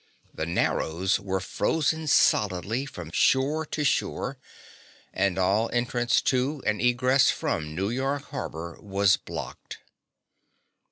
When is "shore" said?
3.11-3.67, 3.83-4.39